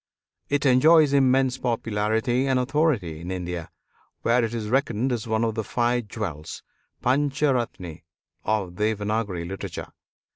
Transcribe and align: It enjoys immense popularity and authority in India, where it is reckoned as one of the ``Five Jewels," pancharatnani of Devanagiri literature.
It 0.49 0.65
enjoys 0.65 1.13
immense 1.13 1.59
popularity 1.59 2.47
and 2.47 2.57
authority 2.57 3.19
in 3.19 3.29
India, 3.29 3.69
where 4.23 4.43
it 4.43 4.51
is 4.51 4.67
reckoned 4.67 5.11
as 5.11 5.27
one 5.27 5.43
of 5.43 5.53
the 5.53 5.61
``Five 5.61 6.07
Jewels," 6.07 6.63
pancharatnani 7.03 8.01
of 8.43 8.71
Devanagiri 8.73 9.47
literature. 9.47 9.93